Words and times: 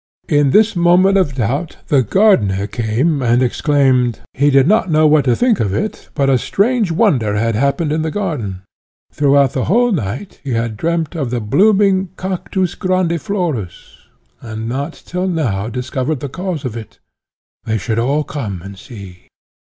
In 0.27 0.49
this 0.49 0.75
moment 0.75 1.15
of 1.19 1.35
doubt, 1.35 1.77
the 1.89 2.01
gardener 2.01 2.65
came 2.65 3.21
and 3.21 3.43
exclaimed, 3.43 4.19
"He 4.33 4.49
did 4.49 4.65
not 4.67 4.89
know 4.89 5.05
what 5.05 5.25
to 5.25 5.35
think 5.35 5.59
of 5.59 5.75
it, 5.75 6.09
but 6.15 6.27
a 6.27 6.39
strange 6.39 6.91
wonder 6.91 7.35
had 7.35 7.53
happened 7.53 7.91
in 7.91 8.01
the 8.01 8.09
garden. 8.09 8.63
Throughout 9.11 9.51
the 9.53 9.65
whole 9.65 9.91
night 9.91 10.39
he 10.43 10.53
had 10.53 10.75
dreamt 10.75 11.13
of 11.13 11.29
the 11.29 11.39
blooming 11.39 12.07
Cactus 12.17 12.73
grandiflorus, 12.73 14.07
and 14.41 14.67
not 14.67 14.93
till 15.05 15.27
now 15.27 15.67
discovered 15.69 16.19
the 16.19 16.29
cause 16.29 16.65
of 16.65 16.75
it. 16.75 16.97
They 17.65 17.77
should 17.77 17.99
only 17.99 18.23
come 18.27 18.63
and 18.63 18.79
see!" 18.79 19.27